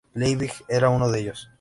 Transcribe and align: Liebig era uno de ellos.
Liebig 0.15 0.51
era 0.67 0.89
uno 0.89 1.11
de 1.11 1.19
ellos. 1.19 1.49